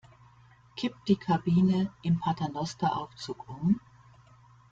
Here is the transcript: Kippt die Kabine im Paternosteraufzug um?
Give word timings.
Kippt 0.75 1.09
die 1.09 1.15
Kabine 1.15 1.91
im 2.01 2.19
Paternosteraufzug 2.19 3.47
um? 3.47 3.79